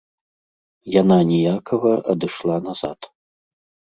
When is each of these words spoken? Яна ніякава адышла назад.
Яна 1.01 1.17
ніякава 1.31 1.91
адышла 2.13 2.55
назад. 2.69 2.99